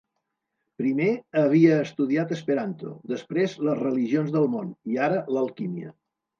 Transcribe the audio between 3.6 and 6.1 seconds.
les religions del món i ara l'alquímia.